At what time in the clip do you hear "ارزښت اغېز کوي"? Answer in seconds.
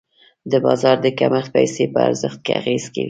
2.07-2.99